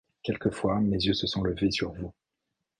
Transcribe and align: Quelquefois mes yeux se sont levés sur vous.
Quelquefois 0.23 0.79
mes 0.81 0.97
yeux 1.05 1.13
se 1.13 1.27
sont 1.27 1.43
levés 1.43 1.69
sur 1.69 1.91
vous. 1.93 2.11